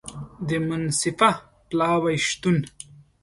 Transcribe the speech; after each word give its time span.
د 0.47 0.49
منصفه 0.67 1.31
پلاوي 1.69 2.15
شتون 2.27 2.57